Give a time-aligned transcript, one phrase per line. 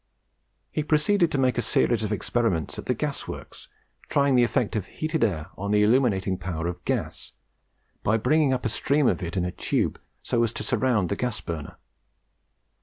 [0.71, 3.67] He proceeded to make a series of experiments at the Gas works,
[4.09, 7.33] trying the effect of heated air on the illuminating power of gas,
[8.01, 11.15] by bringing up a stream of it in a tube so as to surround the
[11.15, 11.77] gas burner.